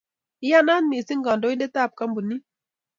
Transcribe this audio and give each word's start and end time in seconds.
iyanaat 0.45 0.83
mising 0.89 1.21
kandoindetab 1.25 1.89
kampunit 1.99 2.43